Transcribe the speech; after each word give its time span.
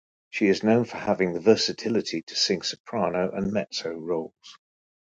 She 0.31 0.47
is 0.47 0.63
known 0.63 0.85
for 0.85 0.97
having 0.97 1.33
the 1.33 1.39
versatility 1.39 2.23
to 2.23 2.35
sing 2.35 2.63
soprano 2.63 3.29
and 3.35 3.53
mezzo 3.53 3.91
roles. 3.93 4.57